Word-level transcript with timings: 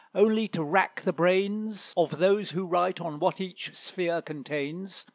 only 0.15 0.47
to 0.47 0.63
rack 0.63 1.01
the 1.01 1.13
brains 1.13 1.93
Of 1.95 2.17
those 2.17 2.49
who 2.49 2.65
write 2.65 2.99
on 2.99 3.19
what 3.19 3.39
each 3.39 3.75
sphere 3.75 4.23
contains. 4.23 5.05